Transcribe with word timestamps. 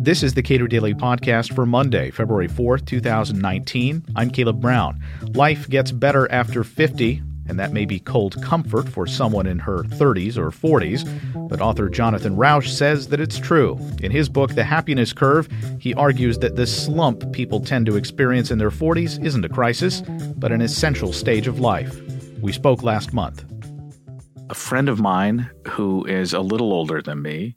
This 0.00 0.22
is 0.22 0.32
the 0.32 0.42
Cato 0.42 0.66
Daily 0.66 0.94
Podcast 0.94 1.54
for 1.54 1.66
Monday, 1.66 2.10
February 2.10 2.48
4th, 2.48 2.86
2019. 2.86 4.04
I'm 4.16 4.30
Caleb 4.30 4.60
Brown. 4.60 5.02
Life 5.34 5.68
gets 5.68 5.92
better 5.92 6.30
after 6.32 6.64
50, 6.64 7.20
and 7.46 7.58
that 7.58 7.72
may 7.72 7.84
be 7.84 7.98
cold 7.98 8.40
comfort 8.42 8.88
for 8.88 9.06
someone 9.06 9.46
in 9.46 9.58
her 9.58 9.82
30s 9.82 10.38
or 10.38 10.50
40s, 10.50 11.04
but 11.50 11.60
author 11.60 11.88
Jonathan 11.88 12.36
Rauch 12.36 12.68
says 12.70 13.08
that 13.08 13.20
it's 13.20 13.38
true. 13.38 13.78
In 14.00 14.10
his 14.10 14.28
book, 14.28 14.54
The 14.54 14.64
Happiness 14.64 15.12
Curve, 15.12 15.48
he 15.78 15.92
argues 15.94 16.38
that 16.38 16.56
the 16.56 16.66
slump 16.66 17.32
people 17.32 17.60
tend 17.60 17.84
to 17.86 17.96
experience 17.96 18.50
in 18.50 18.58
their 18.58 18.70
40s 18.70 19.22
isn't 19.22 19.44
a 19.44 19.48
crisis, 19.50 20.02
but 20.36 20.52
an 20.52 20.62
essential 20.62 21.12
stage 21.12 21.48
of 21.48 21.60
life. 21.60 22.00
We 22.40 22.52
spoke 22.52 22.82
last 22.82 23.12
month. 23.12 23.44
A 24.48 24.54
friend 24.54 24.88
of 24.88 25.00
mine 25.00 25.50
who 25.66 26.06
is 26.06 26.32
a 26.32 26.40
little 26.40 26.72
older 26.72 27.02
than 27.02 27.20
me, 27.20 27.56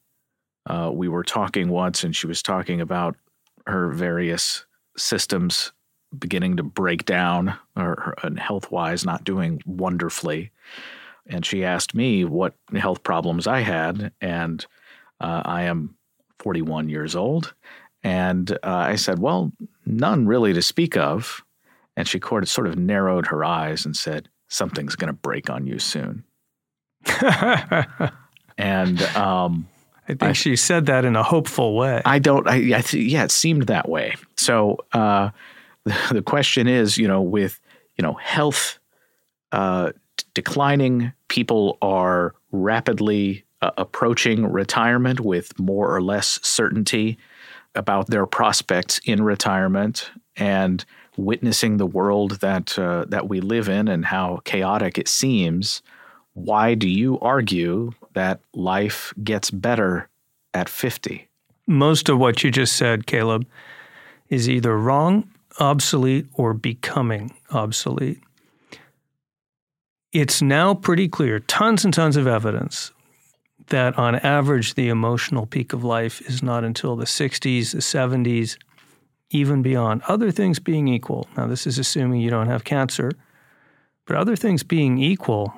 uh, 0.67 0.91
we 0.93 1.07
were 1.07 1.23
talking 1.23 1.69
once 1.69 2.03
and 2.03 2.15
she 2.15 2.27
was 2.27 2.41
talking 2.41 2.81
about 2.81 3.15
her 3.67 3.89
various 3.89 4.65
systems 4.97 5.71
beginning 6.17 6.57
to 6.57 6.63
break 6.63 7.05
down 7.05 7.57
or, 7.75 8.15
or 8.23 8.31
health 8.37 8.69
wise 8.71 9.05
not 9.05 9.23
doing 9.23 9.61
wonderfully. 9.65 10.51
And 11.27 11.45
she 11.45 11.63
asked 11.63 11.95
me 11.95 12.25
what 12.25 12.55
health 12.75 13.03
problems 13.03 13.47
I 13.47 13.61
had. 13.61 14.11
And 14.19 14.65
uh, 15.19 15.43
I 15.45 15.63
am 15.63 15.95
41 16.39 16.89
years 16.89 17.15
old. 17.15 17.53
And 18.03 18.51
uh, 18.51 18.57
I 18.63 18.95
said, 18.95 19.19
Well, 19.19 19.51
none 19.85 20.25
really 20.25 20.53
to 20.53 20.61
speak 20.61 20.97
of. 20.97 21.43
And 21.95 22.07
she 22.07 22.19
sort 22.45 22.67
of 22.67 22.77
narrowed 22.77 23.27
her 23.27 23.45
eyes 23.45 23.85
and 23.85 23.95
said, 23.95 24.27
Something's 24.49 24.95
going 24.95 25.07
to 25.07 25.13
break 25.13 25.49
on 25.49 25.67
you 25.67 25.79
soon. 25.79 26.23
and 28.57 29.01
um, 29.15 29.67
I 30.05 30.13
think 30.13 30.23
I, 30.23 30.33
she 30.33 30.55
said 30.55 30.87
that 30.87 31.05
in 31.05 31.15
a 31.15 31.23
hopeful 31.23 31.75
way. 31.75 32.01
I 32.05 32.19
don't, 32.19 32.47
I, 32.47 32.77
I 32.77 32.81
th- 32.81 33.11
yeah, 33.11 33.23
it 33.23 33.31
seemed 33.31 33.63
that 33.63 33.87
way. 33.87 34.15
So, 34.35 34.77
uh, 34.93 35.29
the 36.11 36.21
question 36.21 36.67
is, 36.67 36.97
you 36.97 37.07
know, 37.07 37.21
with 37.21 37.59
you 37.97 38.03
know 38.03 38.13
health 38.13 38.79
uh, 39.51 39.91
declining, 40.33 41.13
people 41.27 41.77
are 41.81 42.35
rapidly 42.51 43.43
uh, 43.61 43.71
approaching 43.77 44.51
retirement 44.51 45.19
with 45.19 45.57
more 45.59 45.93
or 45.93 46.01
less 46.01 46.39
certainty 46.43 47.17
about 47.75 48.07
their 48.07 48.25
prospects 48.25 48.99
in 49.05 49.23
retirement 49.23 50.11
and 50.35 50.85
witnessing 51.17 51.77
the 51.77 51.85
world 51.85 52.39
that 52.41 52.77
uh, 52.77 53.05
that 53.07 53.29
we 53.29 53.41
live 53.41 53.69
in 53.69 53.87
and 53.87 54.05
how 54.05 54.41
chaotic 54.45 54.97
it 54.97 55.07
seems. 55.07 55.81
Why 56.33 56.75
do 56.75 56.87
you 56.87 57.19
argue 57.19 57.91
that 58.13 58.41
life 58.53 59.13
gets 59.23 59.51
better 59.51 60.09
at 60.53 60.69
50? 60.69 61.27
Most 61.67 62.09
of 62.09 62.19
what 62.19 62.43
you 62.43 62.51
just 62.51 62.75
said, 62.75 63.05
Caleb, 63.05 63.45
is 64.29 64.49
either 64.49 64.77
wrong 64.77 65.29
obsolete 65.59 66.27
or 66.33 66.53
becoming 66.53 67.33
obsolete. 67.51 68.19
It's 70.11 70.41
now 70.41 70.73
pretty 70.73 71.07
clear, 71.07 71.39
tons 71.39 71.85
and 71.85 71.93
tons 71.93 72.17
of 72.17 72.27
evidence, 72.27 72.91
that 73.67 73.97
on 73.97 74.15
average, 74.15 74.73
the 74.73 74.89
emotional 74.89 75.45
peak 75.45 75.71
of 75.71 75.83
life 75.83 76.21
is 76.21 76.43
not 76.43 76.63
until 76.63 76.95
the 76.95 77.05
60s, 77.05 77.71
the 77.71 77.77
70s, 77.77 78.57
even 79.29 79.61
beyond. 79.61 80.01
Other 80.07 80.31
things 80.31 80.59
being 80.59 80.87
equal. 80.87 81.27
Now, 81.37 81.47
this 81.47 81.65
is 81.65 81.79
assuming 81.79 82.19
you 82.19 82.29
don't 82.29 82.49
have 82.49 82.65
cancer, 82.65 83.11
but 84.05 84.17
other 84.17 84.35
things 84.35 84.63
being 84.63 84.97
equal, 84.97 85.53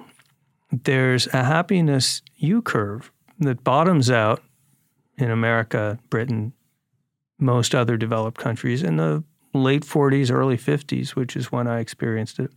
there's 0.73 1.27
a 1.27 1.43
happiness 1.43 2.21
U 2.37 2.61
curve 2.61 3.11
that 3.39 3.63
bottoms 3.63 4.09
out 4.09 4.41
in 5.17 5.29
America, 5.29 5.99
Britain, 6.09 6.53
most 7.37 7.75
other 7.75 7.95
developed 7.95 8.39
countries 8.39 8.81
in 8.81 8.97
the 8.97 9.23
late 9.53 9.83
40s, 9.83 10.31
early 10.31 10.57
50s, 10.57 11.09
which 11.09 11.35
is 11.35 11.51
when 11.51 11.67
I 11.67 11.79
experienced 11.79 12.39
it, 12.39 12.51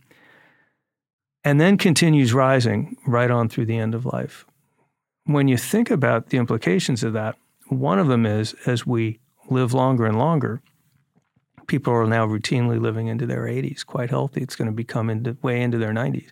and 1.43 1.61
then 1.61 1.77
continues 1.77 2.33
rising 2.33 2.97
right 3.05 3.29
on 3.29 3.49
through 3.49 3.67
the 3.67 3.77
end 3.77 3.93
of 3.93 4.05
life. 4.05 4.45
When 5.25 5.47
you 5.47 5.57
think 5.57 5.91
about 5.91 6.29
the 6.29 6.37
implications 6.37 7.03
of 7.03 7.13
that, 7.13 7.35
one 7.67 7.99
of 7.99 8.07
them 8.07 8.25
is 8.25 8.55
as 8.65 8.87
we 8.87 9.19
live 9.49 9.73
longer 9.73 10.05
and 10.05 10.17
longer, 10.17 10.61
people 11.67 11.93
are 11.93 12.07
now 12.07 12.25
routinely 12.25 12.81
living 12.81 13.07
into 13.07 13.27
their 13.27 13.43
80s, 13.43 13.85
quite 13.85 14.09
healthy. 14.09 14.41
It's 14.41 14.55
going 14.55 14.69
to 14.69 14.75
become 14.75 15.09
into, 15.09 15.37
way 15.43 15.61
into 15.61 15.77
their 15.77 15.93
90s. 15.93 16.31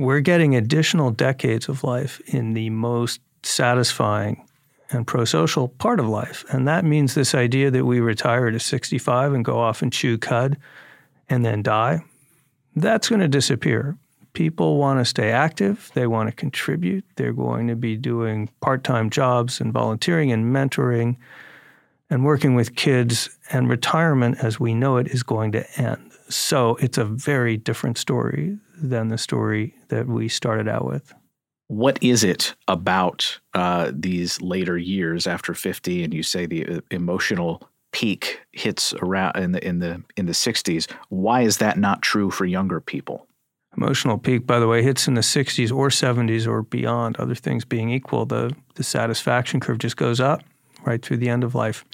We're 0.00 0.20
getting 0.20 0.56
additional 0.56 1.10
decades 1.10 1.68
of 1.68 1.84
life 1.84 2.22
in 2.24 2.54
the 2.54 2.70
most 2.70 3.20
satisfying 3.42 4.48
and 4.88 5.06
pro 5.06 5.26
social 5.26 5.68
part 5.68 6.00
of 6.00 6.08
life. 6.08 6.42
And 6.48 6.66
that 6.66 6.86
means 6.86 7.12
this 7.12 7.34
idea 7.34 7.70
that 7.70 7.84
we 7.84 8.00
retire 8.00 8.48
at 8.48 8.58
65 8.62 9.34
and 9.34 9.44
go 9.44 9.58
off 9.58 9.82
and 9.82 9.92
chew 9.92 10.16
cud 10.16 10.56
and 11.28 11.44
then 11.44 11.62
die, 11.62 12.02
that's 12.74 13.10
going 13.10 13.20
to 13.20 13.28
disappear. 13.28 13.98
People 14.32 14.78
want 14.78 15.00
to 15.00 15.04
stay 15.04 15.32
active, 15.32 15.90
they 15.92 16.06
want 16.06 16.30
to 16.30 16.34
contribute, 16.34 17.04
they're 17.16 17.34
going 17.34 17.68
to 17.68 17.76
be 17.76 17.94
doing 17.94 18.48
part 18.62 18.82
time 18.82 19.10
jobs 19.10 19.60
and 19.60 19.70
volunteering 19.70 20.32
and 20.32 20.46
mentoring 20.46 21.18
and 22.08 22.24
working 22.24 22.54
with 22.54 22.74
kids, 22.74 23.28
and 23.50 23.68
retirement 23.68 24.38
as 24.42 24.58
we 24.58 24.72
know 24.72 24.96
it 24.96 25.08
is 25.08 25.22
going 25.22 25.52
to 25.52 25.78
end. 25.78 26.09
So 26.30 26.76
it's 26.76 26.96
a 26.96 27.04
very 27.04 27.56
different 27.56 27.98
story 27.98 28.56
than 28.80 29.08
the 29.08 29.18
story 29.18 29.74
that 29.88 30.06
we 30.06 30.28
started 30.28 30.68
out 30.68 30.86
with. 30.86 31.12
What 31.66 32.02
is 32.02 32.24
it 32.24 32.54
about 32.68 33.38
uh, 33.54 33.92
these 33.94 34.40
later 34.40 34.78
years 34.78 35.26
after 35.26 35.54
50 35.54 36.04
and 36.04 36.14
you 36.14 36.22
say 36.22 36.46
the 36.46 36.66
uh, 36.66 36.80
emotional 36.90 37.68
peak 37.92 38.40
hits 38.52 38.94
around 38.94 39.36
in 39.36 39.52
the 39.52 39.66
in 39.66 39.80
the 39.80 40.00
in 40.16 40.26
the 40.26 40.32
60s 40.32 40.88
why 41.08 41.40
is 41.42 41.58
that 41.58 41.76
not 41.76 42.02
true 42.02 42.30
for 42.30 42.44
younger 42.44 42.80
people? 42.80 43.26
Emotional 43.76 44.16
peak 44.16 44.46
by 44.46 44.58
the 44.60 44.68
way 44.68 44.82
hits 44.82 45.08
in 45.08 45.14
the 45.14 45.20
60s 45.20 45.72
or 45.72 45.88
70s 45.88 46.46
or 46.46 46.62
beyond 46.62 47.16
other 47.16 47.34
things 47.34 47.64
being 47.64 47.90
equal 47.90 48.26
the 48.26 48.54
the 48.76 48.84
satisfaction 48.84 49.58
curve 49.58 49.78
just 49.78 49.96
goes 49.96 50.20
up 50.20 50.42
right 50.84 51.02
through 51.02 51.18
the 51.18 51.28
end 51.28 51.44
of 51.44 51.54
life. 51.54 51.84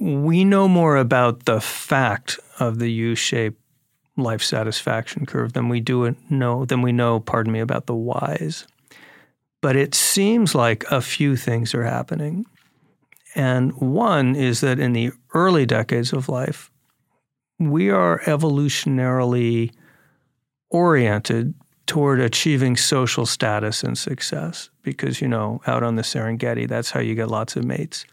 We 0.00 0.44
know 0.44 0.66
more 0.66 0.96
about 0.96 1.44
the 1.44 1.60
fact 1.60 2.38
of 2.58 2.78
the 2.78 2.90
u-shaped 2.90 3.60
life 4.16 4.42
satisfaction 4.42 5.26
curve 5.26 5.52
than 5.54 5.68
we 5.68 5.80
do 5.80 6.04
it 6.04 6.16
know 6.30 6.64
than 6.64 6.82
we 6.82 6.92
know 6.92 7.18
pardon 7.20 7.52
me 7.52 7.60
about 7.60 7.86
the 7.86 7.94
whys 7.94 8.66
but 9.64 9.76
it 9.76 9.94
seems 9.94 10.54
like 10.54 10.84
a 10.90 11.00
few 11.00 11.36
things 11.36 11.74
are 11.74 11.84
happening. 11.84 12.44
And 13.34 13.72
one 13.80 14.36
is 14.36 14.60
that 14.60 14.78
in 14.78 14.92
the 14.92 15.10
early 15.32 15.64
decades 15.64 16.12
of 16.12 16.28
life, 16.28 16.70
we 17.58 17.88
are 17.88 18.20
evolutionarily 18.26 19.72
oriented 20.68 21.54
toward 21.86 22.20
achieving 22.20 22.76
social 22.76 23.24
status 23.24 23.82
and 23.82 23.96
success 23.96 24.68
because, 24.82 25.22
you 25.22 25.28
know, 25.28 25.62
out 25.66 25.82
on 25.82 25.96
the 25.96 26.02
Serengeti, 26.02 26.68
that's 26.68 26.90
how 26.90 27.00
you 27.00 27.14
get 27.14 27.28
lots 27.28 27.56
of 27.56 27.64
mates. 27.64 28.04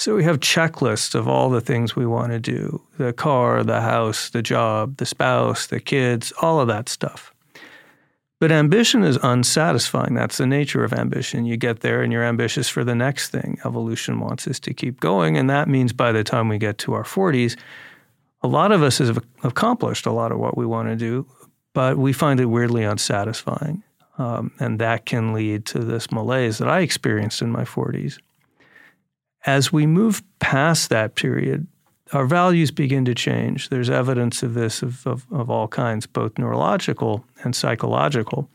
So 0.00 0.16
we 0.16 0.24
have 0.24 0.40
checklists 0.40 1.14
of 1.14 1.28
all 1.28 1.50
the 1.50 1.60
things 1.60 1.94
we 1.94 2.06
want 2.06 2.32
to 2.32 2.40
do 2.40 2.80
the 2.96 3.12
car, 3.12 3.62
the 3.62 3.82
house, 3.82 4.30
the 4.30 4.40
job, 4.40 4.96
the 4.96 5.04
spouse, 5.04 5.66
the 5.66 5.78
kids, 5.78 6.32
all 6.40 6.58
of 6.58 6.68
that 6.68 6.88
stuff. 6.88 7.34
But 8.38 8.50
ambition 8.50 9.04
is 9.04 9.18
unsatisfying. 9.22 10.14
That's 10.14 10.38
the 10.38 10.46
nature 10.46 10.84
of 10.84 10.94
ambition. 10.94 11.44
You 11.44 11.58
get 11.58 11.80
there 11.80 12.00
and 12.00 12.14
you're 12.14 12.24
ambitious 12.24 12.66
for 12.66 12.82
the 12.82 12.94
next 12.94 13.28
thing. 13.28 13.58
Evolution 13.66 14.20
wants 14.20 14.48
us 14.48 14.58
to 14.60 14.72
keep 14.72 15.00
going. 15.00 15.36
And 15.36 15.50
that 15.50 15.68
means 15.68 15.92
by 15.92 16.12
the 16.12 16.24
time 16.24 16.48
we 16.48 16.56
get 16.56 16.78
to 16.78 16.94
our 16.94 17.04
40s, 17.04 17.58
a 18.40 18.48
lot 18.48 18.72
of 18.72 18.82
us 18.82 18.96
have 18.96 19.22
accomplished 19.42 20.06
a 20.06 20.12
lot 20.12 20.32
of 20.32 20.38
what 20.38 20.56
we 20.56 20.64
want 20.64 20.88
to 20.88 20.96
do, 20.96 21.26
but 21.74 21.98
we 21.98 22.14
find 22.14 22.40
it 22.40 22.46
weirdly 22.46 22.84
unsatisfying. 22.84 23.82
Um, 24.16 24.50
and 24.60 24.78
that 24.78 25.04
can 25.04 25.34
lead 25.34 25.66
to 25.66 25.80
this 25.80 26.10
malaise 26.10 26.56
that 26.56 26.68
I 26.68 26.80
experienced 26.80 27.42
in 27.42 27.50
my 27.50 27.64
40s. 27.64 28.18
As 29.46 29.72
we 29.72 29.86
move 29.86 30.22
past 30.38 30.90
that 30.90 31.14
period, 31.14 31.66
our 32.12 32.26
values 32.26 32.70
begin 32.70 33.04
to 33.04 33.14
change. 33.14 33.68
There's 33.68 33.90
evidence 33.90 34.42
of 34.42 34.54
this 34.54 34.82
of, 34.82 35.06
of, 35.06 35.26
of, 35.30 35.48
all 35.48 35.68
kinds, 35.68 36.06
both 36.06 36.38
neurological 36.38 37.24
and 37.42 37.54
psychological. 37.54 38.50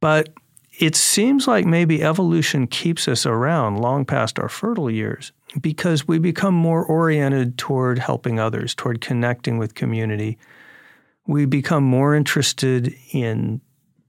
But 0.00 0.30
it 0.78 0.96
seems 0.96 1.46
like 1.46 1.64
maybe 1.64 2.02
evolution 2.02 2.66
keeps 2.66 3.08
us 3.08 3.24
around 3.24 3.80
long 3.80 4.04
past 4.04 4.38
our 4.38 4.48
fertile 4.48 4.90
years 4.90 5.32
because 5.60 6.06
we 6.06 6.18
become 6.18 6.54
more 6.54 6.84
oriented 6.84 7.56
toward 7.56 7.98
helping 7.98 8.38
others, 8.38 8.74
toward 8.74 9.00
connecting 9.00 9.58
with 9.58 9.74
community. 9.74 10.38
We 11.26 11.46
become 11.46 11.84
more 11.84 12.14
interested 12.14 12.94
in 13.12 13.60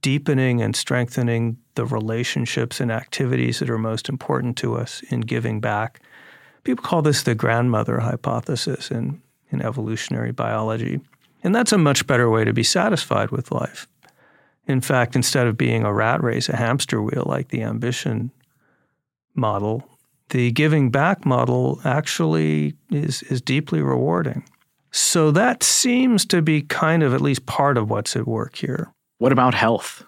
deepening 0.08 0.62
and 0.62 0.74
strengthening 0.74 1.58
the 1.76 1.86
relationships 1.86 2.80
and 2.80 2.90
activities 2.94 3.60
that 3.60 3.70
are 3.70 3.78
most 3.78 4.08
important 4.08 4.56
to 4.56 4.74
us 4.74 5.04
in 5.10 5.20
giving 5.20 5.60
back. 5.60 6.00
People 6.64 6.82
call 6.82 7.02
this 7.02 7.24
the 7.24 7.36
grandmother 7.36 8.00
hypothesis 8.00 8.90
in, 8.90 9.22
in 9.52 9.62
evolutionary 9.62 10.32
biology. 10.32 11.02
And 11.44 11.54
that's 11.54 11.74
a 11.74 11.78
much 11.78 12.08
better 12.08 12.30
way 12.30 12.46
to 12.46 12.54
be 12.54 12.64
satisfied 12.64 13.32
with 13.32 13.52
life. 13.52 13.86
In 14.66 14.80
fact, 14.80 15.14
instead 15.14 15.46
of 15.46 15.58
being 15.58 15.84
a 15.84 15.94
rat 15.94 16.24
race, 16.24 16.48
a 16.48 16.56
hamster 16.56 17.02
wheel 17.02 17.26
like 17.26 17.50
the 17.50 17.64
ambition 17.64 18.32
model, 19.36 19.90
the 20.30 20.52
giving 20.52 20.90
back 20.90 21.26
model 21.26 21.82
actually 21.84 22.76
is, 22.90 23.24
is 23.24 23.42
deeply 23.42 23.82
rewarding. 23.82 24.46
So 24.90 25.32
that 25.32 25.64
seems 25.64 26.26
to 26.28 26.42
be 26.42 26.62
kind 26.62 27.04
of 27.04 27.14
at 27.14 27.20
least 27.20 27.46
part 27.46 27.78
of 27.78 27.90
what's 27.90 28.16
at 28.16 28.26
work 28.26 28.56
here. 28.56 28.94
What 29.20 29.32
about 29.32 29.54
health? 29.54 30.04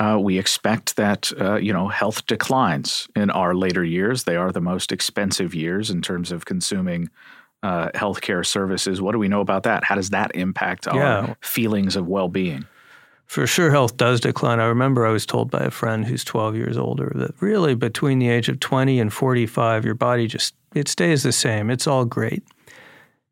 Uh, 0.00 0.18
we 0.20 0.38
expect 0.38 0.96
that 0.96 1.32
uh, 1.40 1.56
you 1.56 1.72
know 1.72 1.88
health 1.88 2.26
declines 2.26 3.08
in 3.16 3.30
our 3.30 3.54
later 3.54 3.84
years. 3.84 4.24
They 4.24 4.36
are 4.36 4.52
the 4.52 4.60
most 4.60 4.92
expensive 4.92 5.54
years 5.54 5.90
in 5.90 6.02
terms 6.02 6.30
of 6.30 6.44
consuming 6.44 7.10
uh, 7.64 7.88
healthcare 7.94 8.46
services. 8.46 9.02
What 9.02 9.12
do 9.12 9.18
we 9.18 9.26
know 9.28 9.40
about 9.40 9.64
that? 9.64 9.82
How 9.84 9.96
does 9.96 10.10
that 10.10 10.30
impact 10.36 10.86
our 10.86 10.96
Yeah. 10.96 11.34
feelings 11.40 11.96
of 11.96 12.06
well-being? 12.06 12.64
For 13.26 13.46
sure, 13.46 13.70
health 13.70 13.96
does 13.96 14.20
decline. 14.20 14.60
I 14.60 14.66
remember 14.66 15.04
I 15.06 15.10
was 15.10 15.26
told 15.26 15.50
by 15.50 15.64
a 15.64 15.70
friend 15.70 16.06
who's 16.06 16.24
12 16.24 16.54
years 16.54 16.78
older 16.78 17.12
that 17.16 17.34
really 17.40 17.74
between 17.74 18.20
the 18.20 18.28
age 18.30 18.48
of 18.48 18.58
20 18.60 19.00
and 19.00 19.12
45, 19.12 19.84
your 19.84 19.94
body 19.94 20.26
just 20.28 20.54
it 20.74 20.86
stays 20.88 21.24
the 21.24 21.32
same. 21.32 21.68
It's 21.70 21.86
all 21.86 22.04
great. 22.04 22.42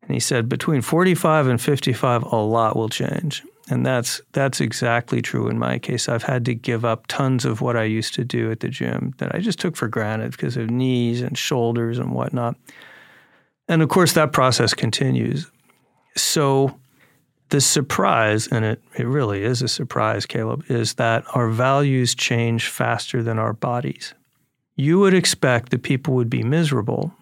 And 0.01 0.11
he 0.11 0.19
said 0.19 0.49
between 0.49 0.81
45 0.81 1.47
and 1.47 1.61
55, 1.61 2.23
a 2.23 2.35
lot 2.35 2.75
will 2.75 2.89
change. 2.89 3.43
And 3.69 3.85
that's 3.85 4.21
that's 4.31 4.61
exactly 4.61 5.21
true 5.21 5.49
in 5.49 5.59
my 5.59 5.77
case. 5.77 6.07
I've 6.07 6.23
had 6.23 6.45
to 6.45 6.55
give 6.55 6.85
up 6.85 7.05
tons 7.07 7.43
of 7.43 7.59
what 7.59 7.75
I 7.75 7.83
used 7.83 8.13
to 8.15 8.23
do 8.23 8.49
at 8.49 8.61
the 8.61 8.69
gym 8.69 9.13
that 9.17 9.35
I 9.35 9.39
just 9.39 9.59
took 9.59 9.75
for 9.75 9.87
granted 9.89 10.31
because 10.31 10.55
of 10.55 10.69
knees 10.69 11.21
and 11.21 11.37
shoulders 11.37 11.99
and 11.99 12.13
whatnot. 12.13 12.55
And 13.67 13.81
of 13.81 13.89
course, 13.89 14.13
that 14.13 14.31
process 14.31 14.73
continues. 14.73 15.51
So 16.15 16.79
the 17.49 17.61
surprise, 17.61 18.47
and 18.47 18.65
it, 18.65 18.81
it 18.97 19.05
really 19.05 19.43
is 19.43 19.61
a 19.61 19.67
surprise, 19.67 20.25
Caleb, 20.25 20.63
is 20.69 20.95
that 20.95 21.23
our 21.33 21.49
values 21.49 22.15
change 22.15 22.67
faster 22.67 23.23
than 23.23 23.39
our 23.39 23.53
bodies. 23.53 24.13
You 24.75 24.99
would 24.99 25.13
expect 25.13 25.69
that 25.69 25.83
people 25.83 26.13
would 26.15 26.29
be 26.29 26.43
miserable 26.43 27.13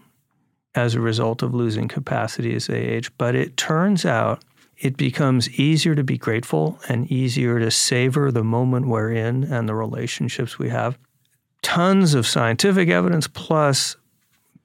as 0.73 0.93
a 0.93 0.99
result 0.99 1.41
of 1.41 1.53
losing 1.53 1.87
capacity 1.87 2.53
as 2.55 2.67
they 2.67 2.81
age, 2.81 3.11
but 3.17 3.33
it 3.33 3.55
turns 3.55 4.05
out 4.05 4.43
it 4.85 4.97
becomes 4.97 5.49
easier 5.59 5.95
to 5.95 6.03
be 6.03 6.15
grateful 6.15 6.79
and 6.87 7.11
easier 7.11 7.57
to 7.57 7.71
savor 7.71 8.31
the 8.31 8.43
moment 8.43 8.85
we're 8.85 9.11
in 9.11 9.43
and 9.45 9.67
the 9.67 9.73
relationships 9.73 10.59
we 10.59 10.69
have. 10.69 10.95
Tons 11.63 12.13
of 12.13 12.27
scientific 12.27 12.89
evidence, 12.89 13.27
plus 13.27 13.95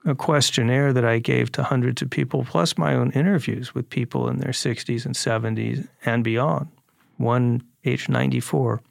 a 0.05 0.15
questionnaire 0.15 0.93
that 0.93 1.07
I 1.07 1.21
gave 1.21 1.51
to 1.53 1.63
hundreds 1.63 2.03
of 2.03 2.11
people, 2.11 2.45
plus 2.45 2.77
my 2.77 2.95
own 2.95 3.13
interviews 3.13 3.75
with 3.75 3.89
people 3.89 4.29
in 4.29 4.37
their 4.37 4.53
60s 4.53 5.07
and 5.07 5.15
70s 5.15 5.89
and 6.05 6.23
beyond. 6.23 6.69
One, 7.17 7.63
age 7.87 8.11
94, 8.11 8.83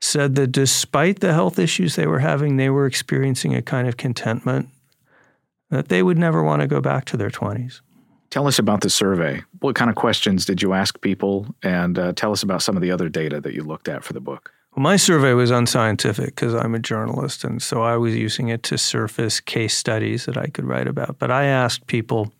said 0.00 0.36
that 0.36 0.52
despite 0.52 1.18
the 1.18 1.32
health 1.32 1.58
issues 1.58 1.96
they 1.96 2.06
were 2.06 2.20
having, 2.20 2.58
they 2.58 2.70
were 2.70 2.86
experiencing 2.86 3.56
a 3.56 3.62
kind 3.62 3.88
of 3.88 3.96
contentment 3.96 4.68
that 5.70 5.88
they 5.88 6.04
would 6.04 6.18
never 6.18 6.44
want 6.44 6.62
to 6.62 6.68
go 6.68 6.80
back 6.80 7.06
to 7.06 7.16
their 7.16 7.30
20s. 7.30 7.80
Tell 8.34 8.48
us 8.48 8.58
about 8.58 8.80
the 8.80 8.90
survey. 8.90 9.44
What 9.60 9.76
kind 9.76 9.88
of 9.88 9.94
questions 9.94 10.44
did 10.44 10.60
you 10.60 10.72
ask 10.72 11.00
people? 11.00 11.46
And 11.62 11.96
uh, 11.96 12.14
tell 12.14 12.32
us 12.32 12.42
about 12.42 12.62
some 12.62 12.74
of 12.74 12.82
the 12.82 12.90
other 12.90 13.08
data 13.08 13.40
that 13.40 13.54
you 13.54 13.62
looked 13.62 13.86
at 13.86 14.02
for 14.02 14.12
the 14.12 14.20
book. 14.20 14.52
Well, 14.74 14.82
my 14.82 14.96
survey 14.96 15.34
was 15.34 15.52
unscientific 15.52 16.34
because 16.34 16.52
I'm 16.52 16.74
a 16.74 16.80
journalist, 16.80 17.44
and 17.44 17.62
so 17.62 17.82
I 17.82 17.96
was 17.96 18.16
using 18.16 18.48
it 18.48 18.64
to 18.64 18.76
surface 18.76 19.38
case 19.38 19.76
studies 19.76 20.24
that 20.24 20.36
I 20.36 20.48
could 20.48 20.64
write 20.64 20.88
about. 20.88 21.20
But 21.20 21.30
I 21.30 21.44
asked 21.44 21.86
people 21.86 22.32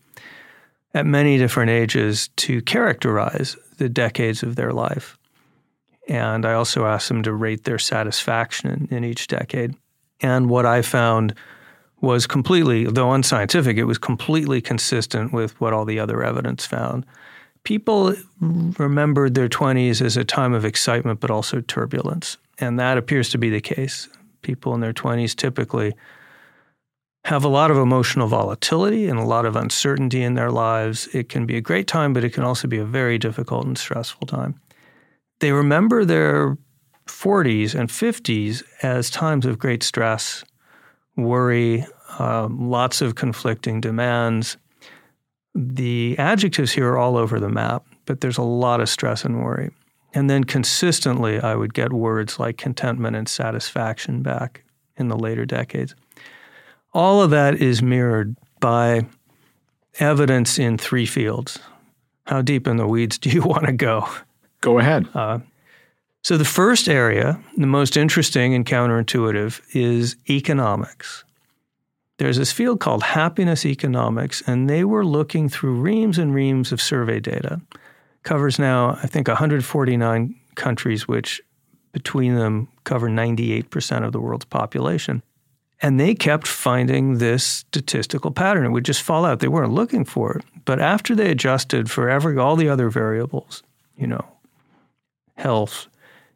at 0.93 1.05
many 1.05 1.37
different 1.37 1.69
ages 1.69 2.27
to 2.35 2.61
characterize 2.63 3.55
the 3.77 3.87
decades 3.87 4.43
of 4.43 4.57
their 4.57 4.73
life. 4.73 5.17
And 6.09 6.45
I 6.45 6.55
also 6.55 6.85
asked 6.85 7.07
them 7.07 7.23
to 7.23 7.31
rate 7.31 7.63
their 7.63 7.79
satisfaction 7.79 8.89
in, 8.91 8.97
in 8.97 9.05
each 9.05 9.27
decade. 9.27 9.73
And 10.19 10.49
what 10.49 10.65
I 10.65 10.81
found 10.81 11.35
was 12.01 12.27
completely, 12.27 12.85
though 12.85 13.11
unscientific, 13.11 13.77
it 13.77 13.85
was 13.85 13.97
completely 13.97 14.61
consistent 14.61 15.33
with 15.33 15.59
what 15.61 15.73
all 15.73 15.85
the 15.85 15.99
other 15.99 16.23
evidence 16.23 16.65
found. 16.65 17.05
People 17.63 18.15
remembered 18.39 19.33
their 19.33 19.49
20s 19.49 20.01
as 20.01 20.17
a 20.17 20.23
time 20.23 20.53
of 20.53 20.65
excitement, 20.65 21.19
but 21.19 21.31
also 21.31 21.61
turbulence. 21.61 22.37
And 22.59 22.79
that 22.79 22.97
appears 22.97 23.29
to 23.29 23.37
be 23.37 23.49
the 23.49 23.61
case. 23.61 24.07
People 24.41 24.75
in 24.75 24.81
their 24.81 24.93
20s 24.93 25.35
typically 25.35 25.93
have 27.25 27.43
a 27.43 27.49
lot 27.49 27.71
of 27.71 27.77
emotional 27.77 28.27
volatility 28.27 29.07
and 29.07 29.17
a 29.17 29.23
lot 29.23 29.47
of 29.47 29.55
uncertainty 29.55 30.21
in 30.21 30.35
their 30.35 30.51
lives. 30.51 31.07
It 31.07 31.27
can 31.27 31.47
be 31.47 31.57
a 31.57 31.61
great 31.61 31.87
time, 31.87 32.13
but 32.13 32.23
it 32.23 32.33
can 32.33 32.43
also 32.43 32.67
be 32.67 32.77
a 32.77 32.85
very 32.85 33.17
difficult 33.17 33.65
and 33.65 33.77
stressful 33.77 34.27
time. 34.27 34.61
They 35.39 35.51
remember 35.51 36.05
their 36.05 36.55
40s 37.07 37.73
and 37.73 37.89
50s 37.89 38.63
as 38.83 39.09
times 39.09 39.47
of 39.47 39.57
great 39.57 39.81
stress, 39.81 40.43
worry, 41.15 41.85
um, 42.19 42.69
lots 42.69 43.01
of 43.01 43.15
conflicting 43.15 43.81
demands. 43.81 44.57
The 45.53 46.15
adjectives 46.17 46.71
here 46.71 46.89
are 46.89 46.97
all 46.97 47.17
over 47.17 47.39
the 47.39 47.49
map, 47.49 47.85
but 48.05 48.21
there's 48.21 48.37
a 48.37 48.43
lot 48.43 48.81
of 48.81 48.89
stress 48.89 49.23
and 49.23 49.43
worry. 49.43 49.71
And 50.13 50.29
then 50.29 50.43
consistently, 50.43 51.39
I 51.39 51.55
would 51.55 51.73
get 51.73 51.91
words 51.91 52.39
like 52.39 52.57
contentment 52.57 53.15
and 53.15 53.27
satisfaction 53.27 54.21
back 54.21 54.63
in 54.97 55.09
the 55.09 55.17
later 55.17 55.45
decades. 55.45 55.93
All 56.93 57.21
of 57.21 57.31
that 57.31 57.55
is 57.55 57.81
mirrored 57.81 58.35
by 58.61 59.05
evidence 59.99 60.57
in 60.57 60.77
three 60.77 61.05
fields. 61.05 61.59
How 62.25 62.41
deep 62.41 62.67
in 62.67 62.77
the 62.77 62.87
weeds 62.87 63.17
do 63.19 63.29
you 63.29 63.41
want 63.41 63.65
to 63.65 63.73
go? 63.73 64.07
Go 64.61 64.79
ahead. 64.79 65.07
Uh, 65.13 65.39
so, 66.25 66.37
the 66.37 66.43
first 66.43 66.89
area, 66.89 67.39
the 67.55 67.67
most 67.67 67.95
interesting 67.95 68.55
and 68.55 68.65
counterintuitive, 68.65 69.61
is 69.75 70.15
economics. 70.27 71.23
There's 72.17 72.37
this 72.37 72.51
field 72.51 72.79
called 72.79 73.03
happiness 73.03 73.63
economics, 73.63 74.41
and 74.47 74.67
they 74.67 74.83
were 74.83 75.05
looking 75.05 75.49
through 75.49 75.79
reams 75.79 76.17
and 76.17 76.33
reams 76.33 76.71
of 76.71 76.81
survey 76.81 77.19
data. 77.19 77.61
Covers 78.23 78.57
now, 78.57 78.97
I 79.03 79.05
think, 79.05 79.27
149 79.27 80.35
countries, 80.55 81.07
which 81.07 81.43
between 81.91 82.33
them 82.33 82.69
cover 82.85 83.07
98% 83.07 84.03
of 84.03 84.11
the 84.11 84.19
world's 84.19 84.45
population. 84.45 85.21
And 85.79 85.99
they 85.99 86.15
kept 86.15 86.47
finding 86.47 87.19
this 87.19 87.43
statistical 87.43 88.31
pattern. 88.31 88.65
It 88.65 88.69
would 88.69 88.83
just 88.83 89.03
fall 89.03 89.25
out. 89.25 89.41
They 89.41 89.47
weren't 89.47 89.73
looking 89.73 90.05
for 90.05 90.37
it. 90.37 90.45
But 90.65 90.79
after 90.79 91.13
they 91.13 91.29
adjusted 91.29 91.91
for 91.91 92.09
every 92.09 92.35
all 92.35 92.55
the 92.55 92.67
other 92.67 92.89
variables, 92.89 93.61
you 93.95 94.07
know, 94.07 94.25
health, 95.37 95.87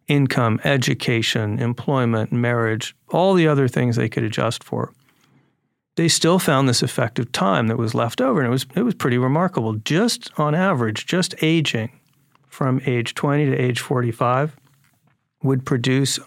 income, 0.09 0.59
education, 0.63 1.59
employment, 1.59 2.31
marriage, 2.31 2.95
all 3.09 3.33
the 3.33 3.47
other 3.47 3.67
things 3.67 3.95
they 3.95 4.09
could 4.09 4.23
adjust 4.23 4.63
for, 4.63 4.91
they 5.95 6.07
still 6.07 6.39
found 6.39 6.67
this 6.67 6.83
effective 6.83 7.31
time 7.31 7.67
that 7.67 7.78
was 7.78 7.94
left 7.94 8.19
over. 8.19 8.39
And 8.39 8.47
it 8.47 8.51
was, 8.51 8.66
it 8.75 8.83
was 8.83 8.95
pretty 8.95 9.18
remarkable. 9.18 9.73
Just 9.75 10.31
on 10.37 10.56
average, 10.56 11.06
just 11.06 11.35
aging 11.42 11.92
from 12.47 12.81
age 12.85 13.16
20 13.16 13.45
to 13.45 13.56
age 13.56 13.80
45 13.80 14.57
would 15.44 15.66
produce, 15.66 16.19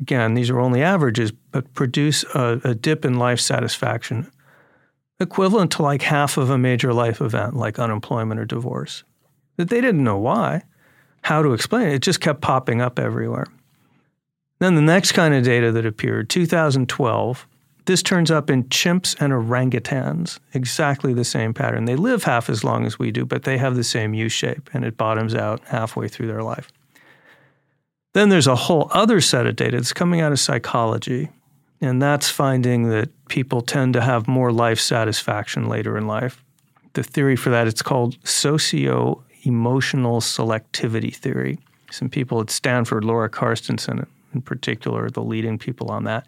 again, 0.00 0.34
these 0.34 0.50
are 0.50 0.58
only 0.58 0.82
averages, 0.82 1.32
but 1.52 1.72
produce 1.74 2.24
a, 2.34 2.60
a 2.64 2.74
dip 2.74 3.04
in 3.04 3.18
life 3.18 3.40
satisfaction 3.40 4.30
equivalent 5.18 5.72
to 5.72 5.82
like 5.82 6.02
half 6.02 6.36
of 6.36 6.50
a 6.50 6.58
major 6.58 6.92
life 6.92 7.20
event 7.20 7.54
like 7.54 7.78
unemployment 7.78 8.40
or 8.40 8.44
divorce. 8.44 9.04
That 9.56 9.70
they 9.70 9.80
didn't 9.80 10.04
know 10.04 10.18
why, 10.18 10.62
how 11.26 11.42
to 11.42 11.52
explain 11.54 11.88
it. 11.88 11.94
It 11.94 12.02
just 12.02 12.20
kept 12.20 12.40
popping 12.40 12.80
up 12.80 13.00
everywhere. 13.00 13.46
Then 14.60 14.76
the 14.76 14.80
next 14.80 15.10
kind 15.10 15.34
of 15.34 15.42
data 15.42 15.72
that 15.72 15.84
appeared, 15.84 16.30
2012, 16.30 17.48
this 17.86 18.00
turns 18.00 18.30
up 18.30 18.48
in 18.48 18.62
chimps 18.64 19.20
and 19.20 19.32
orangutans, 19.32 20.38
exactly 20.54 21.12
the 21.12 21.24
same 21.24 21.52
pattern. 21.52 21.84
They 21.84 21.96
live 21.96 22.22
half 22.22 22.48
as 22.48 22.62
long 22.62 22.86
as 22.86 23.00
we 23.00 23.10
do, 23.10 23.26
but 23.26 23.42
they 23.42 23.58
have 23.58 23.74
the 23.74 23.82
same 23.82 24.14
U 24.14 24.28
shape, 24.28 24.70
and 24.72 24.84
it 24.84 24.96
bottoms 24.96 25.34
out 25.34 25.60
halfway 25.64 26.06
through 26.06 26.28
their 26.28 26.44
life. 26.44 26.70
Then 28.14 28.28
there's 28.28 28.46
a 28.46 28.54
whole 28.54 28.88
other 28.92 29.20
set 29.20 29.48
of 29.48 29.56
data 29.56 29.78
that's 29.78 29.92
coming 29.92 30.20
out 30.20 30.30
of 30.30 30.38
psychology, 30.38 31.30
and 31.80 32.00
that's 32.00 32.30
finding 32.30 32.88
that 32.90 33.08
people 33.26 33.62
tend 33.62 33.94
to 33.94 34.00
have 34.00 34.28
more 34.28 34.52
life 34.52 34.78
satisfaction 34.78 35.68
later 35.68 35.98
in 35.98 36.06
life. 36.06 36.44
The 36.92 37.02
theory 37.02 37.34
for 37.34 37.50
that 37.50 37.66
it's 37.66 37.82
called 37.82 38.16
socio 38.24 39.24
emotional 39.46 40.20
selectivity 40.20 41.14
theory. 41.14 41.58
Some 41.90 42.08
people 42.08 42.40
at 42.40 42.50
Stanford, 42.50 43.04
Laura 43.04 43.30
Carstensen 43.30 44.06
in 44.34 44.42
particular, 44.42 45.04
are 45.04 45.10
the 45.10 45.22
leading 45.22 45.58
people 45.58 45.90
on 45.90 46.04
that. 46.04 46.26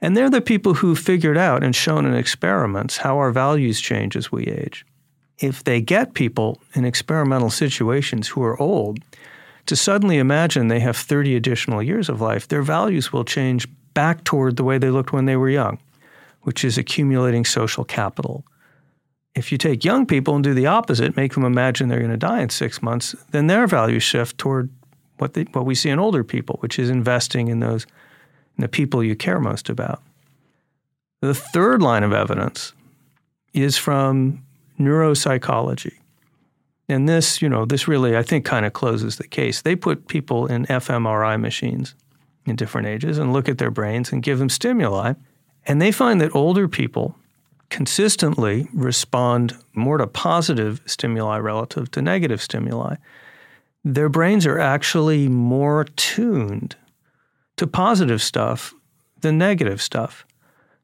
And 0.00 0.16
they're 0.16 0.28
the 0.28 0.40
people 0.40 0.74
who 0.74 0.94
figured 0.94 1.38
out 1.38 1.62
and 1.62 1.74
shown 1.74 2.04
in 2.04 2.14
experiments 2.14 2.98
how 2.98 3.16
our 3.16 3.30
values 3.30 3.80
change 3.80 4.16
as 4.16 4.30
we 4.30 4.44
age. 4.46 4.84
If 5.38 5.64
they 5.64 5.80
get 5.80 6.14
people 6.14 6.60
in 6.74 6.84
experimental 6.84 7.50
situations 7.50 8.28
who 8.28 8.42
are 8.42 8.60
old 8.60 8.98
to 9.66 9.76
suddenly 9.76 10.18
imagine 10.18 10.68
they 10.68 10.80
have 10.80 10.96
30 10.96 11.36
additional 11.36 11.82
years 11.82 12.08
of 12.08 12.20
life, 12.20 12.48
their 12.48 12.62
values 12.62 13.12
will 13.12 13.24
change 13.24 13.66
back 13.94 14.24
toward 14.24 14.56
the 14.56 14.64
way 14.64 14.76
they 14.76 14.90
looked 14.90 15.12
when 15.12 15.24
they 15.24 15.36
were 15.36 15.48
young, 15.48 15.78
which 16.42 16.64
is 16.64 16.76
accumulating 16.76 17.44
social 17.44 17.84
capital. 17.84 18.44
If 19.34 19.50
you 19.50 19.58
take 19.58 19.84
young 19.84 20.06
people 20.06 20.34
and 20.34 20.44
do 20.44 20.54
the 20.54 20.66
opposite, 20.66 21.16
make 21.16 21.34
them 21.34 21.44
imagine 21.44 21.88
they're 21.88 21.98
going 21.98 22.10
to 22.10 22.16
die 22.16 22.40
in 22.40 22.50
six 22.50 22.82
months, 22.82 23.14
then 23.30 23.48
their 23.48 23.66
values 23.66 24.02
shift 24.02 24.38
toward 24.38 24.70
what, 25.18 25.34
they, 25.34 25.42
what 25.52 25.66
we 25.66 25.74
see 25.74 25.90
in 25.90 25.98
older 25.98 26.22
people, 26.22 26.56
which 26.60 26.78
is 26.78 26.90
investing 26.90 27.48
in 27.48 27.60
those 27.60 27.84
in 28.56 28.62
the 28.62 28.68
people 28.68 29.02
you 29.02 29.16
care 29.16 29.40
most 29.40 29.68
about. 29.68 30.02
The 31.20 31.34
third 31.34 31.82
line 31.82 32.04
of 32.04 32.12
evidence 32.12 32.72
is 33.52 33.76
from 33.76 34.44
neuropsychology. 34.78 35.94
And 36.88 37.08
this, 37.08 37.40
you 37.40 37.48
know, 37.48 37.64
this 37.64 37.88
really, 37.88 38.16
I 38.16 38.22
think, 38.22 38.44
kind 38.44 38.66
of 38.66 38.72
closes 38.72 39.16
the 39.16 39.26
case. 39.26 39.62
They 39.62 39.74
put 39.74 40.06
people 40.06 40.46
in 40.46 40.66
fMRI 40.66 41.40
machines 41.40 41.94
in 42.46 42.56
different 42.56 42.88
ages 42.88 43.18
and 43.18 43.32
look 43.32 43.48
at 43.48 43.58
their 43.58 43.70
brains 43.70 44.12
and 44.12 44.22
give 44.22 44.38
them 44.38 44.50
stimuli. 44.50 45.14
And 45.66 45.80
they 45.80 45.90
find 45.90 46.20
that 46.20 46.34
older 46.34 46.68
people 46.68 47.16
consistently 47.74 48.68
respond 48.72 49.52
more 49.72 49.98
to 49.98 50.06
positive 50.06 50.80
stimuli 50.86 51.36
relative 51.38 51.90
to 51.90 52.00
negative 52.00 52.40
stimuli. 52.40 52.94
Their 53.84 54.08
brains 54.08 54.46
are 54.46 54.60
actually 54.60 55.26
more 55.28 55.82
tuned 55.96 56.76
to 57.56 57.66
positive 57.66 58.22
stuff 58.22 58.72
than 59.22 59.38
negative 59.38 59.82
stuff. 59.82 60.24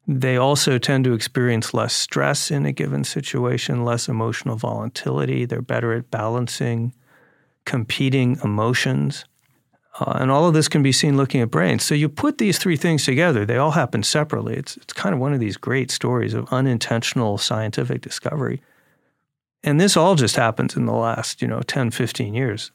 They 0.08 0.36
also 0.36 0.78
tend 0.78 1.04
to 1.04 1.12
experience 1.12 1.72
less 1.72 1.94
stress 1.94 2.50
in 2.50 2.66
a 2.66 2.72
given 2.72 3.04
situation, 3.04 3.84
less 3.84 4.08
emotional 4.08 4.56
volatility. 4.56 5.44
They're 5.44 5.62
better 5.62 5.92
at 5.92 6.10
balancing 6.10 6.92
competing 7.66 8.36
emotions. 8.42 9.26
Uh, 9.98 10.18
and 10.20 10.30
all 10.30 10.46
of 10.46 10.54
this 10.54 10.68
can 10.68 10.82
be 10.82 10.92
seen 10.92 11.16
looking 11.16 11.40
at 11.40 11.50
brains. 11.50 11.84
So 11.84 11.94
you 11.94 12.08
put 12.08 12.38
these 12.38 12.58
three 12.58 12.76
things 12.76 13.04
together, 13.04 13.44
they 13.44 13.56
all 13.56 13.72
happen 13.72 14.02
separately. 14.02 14.54
It's, 14.54 14.76
it's 14.76 14.92
kind 14.92 15.14
of 15.14 15.20
one 15.20 15.32
of 15.32 15.40
these 15.40 15.56
great 15.56 15.90
stories 15.90 16.32
of 16.32 16.52
unintentional 16.52 17.38
scientific 17.38 18.00
discovery. 18.00 18.62
And 19.62 19.80
this 19.80 19.96
all 19.96 20.14
just 20.14 20.36
happens 20.36 20.76
in 20.76 20.86
the 20.86 20.94
last, 20.94 21.42
you 21.42 21.48
know, 21.48 21.60
10, 21.60 21.90
15 21.90 22.34
years, 22.34 22.70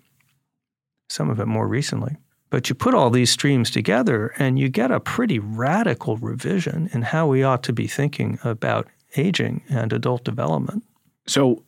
some 1.10 1.30
of 1.30 1.40
it 1.40 1.48
more 1.48 1.68
recently. 1.68 2.18
But 2.50 2.70
you 2.70 2.76
put 2.76 2.94
all 2.94 3.10
these 3.10 3.32
streams 3.32 3.72
together 3.72 4.34
and 4.38 4.60
you 4.60 4.70
get 4.70 4.92
a 4.92 5.00
pretty 5.00 5.40
radical 5.40 6.18
revision 6.18 6.90
in 6.94 7.02
how 7.02 7.28
we 7.28 7.44
ought 7.44 7.64
to 7.64 7.74
be 7.74 7.88
thinking 7.88 8.40
about 8.44 8.88
aging 9.18 9.64
and 9.70 9.92
adult 9.92 10.24
development. 10.24 10.84
So, 11.28 11.64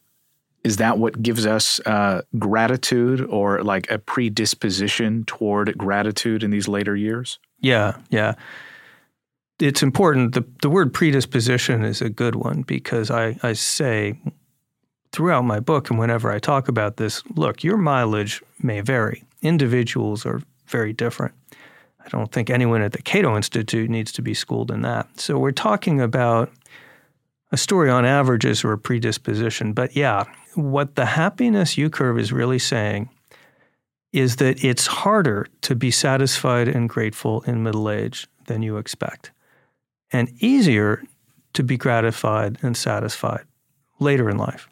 is 0.67 0.77
that 0.77 0.97
what 0.97 1.23
gives 1.23 1.45
us 1.45 1.79
uh, 1.85 2.21
gratitude 2.37 3.21
or 3.21 3.63
like 3.63 3.89
a 3.89 3.97
predisposition 3.97 5.23
toward 5.23 5.77
gratitude 5.77 6.43
in 6.43 6.51
these 6.51 6.67
later 6.67 6.93
years? 6.93 7.39
Yeah, 7.61 7.95
yeah. 8.09 8.33
It's 9.59 9.81
important. 9.81 10.33
The, 10.35 10.45
the 10.61 10.69
word 10.69 10.93
predisposition 10.93 11.85
is 11.85 12.01
a 12.01 12.09
good 12.09 12.35
one 12.35 12.63
because 12.63 13.09
I, 13.09 13.37
I 13.41 13.53
say 13.53 14.19
throughout 15.13 15.43
my 15.43 15.61
book 15.61 15.89
and 15.89 15.97
whenever 15.97 16.29
I 16.29 16.37
talk 16.37 16.67
about 16.67 16.97
this 16.97 17.23
look, 17.33 17.63
your 17.63 17.77
mileage 17.77 18.43
may 18.61 18.81
vary. 18.81 19.23
Individuals 19.41 20.25
are 20.25 20.41
very 20.65 20.91
different. 20.91 21.33
I 22.05 22.09
don't 22.09 22.33
think 22.33 22.49
anyone 22.49 22.81
at 22.81 22.91
the 22.91 23.01
Cato 23.01 23.37
Institute 23.37 23.89
needs 23.89 24.11
to 24.11 24.21
be 24.21 24.33
schooled 24.33 24.69
in 24.69 24.81
that. 24.81 25.17
So 25.17 25.39
we're 25.39 25.51
talking 25.51 26.01
about 26.01 26.51
a 27.51 27.57
story 27.57 27.89
on 27.89 28.05
averages 28.05 28.63
or 28.63 28.73
a 28.73 28.77
predisposition. 28.77 29.73
But 29.73 29.95
yeah, 29.95 30.25
what 30.55 30.95
the 30.95 31.05
happiness 31.05 31.77
U 31.77 31.89
curve 31.89 32.19
is 32.19 32.31
really 32.31 32.59
saying 32.59 33.09
is 34.13 34.37
that 34.37 34.63
it's 34.63 34.87
harder 34.87 35.47
to 35.61 35.75
be 35.75 35.91
satisfied 35.91 36.67
and 36.67 36.89
grateful 36.89 37.41
in 37.41 37.63
middle 37.63 37.89
age 37.89 38.27
than 38.45 38.61
you 38.61 38.77
expect, 38.77 39.31
and 40.11 40.31
easier 40.39 41.03
to 41.53 41.63
be 41.63 41.77
gratified 41.77 42.57
and 42.61 42.75
satisfied 42.75 43.45
later 43.99 44.29
in 44.29 44.37
life. 44.37 44.69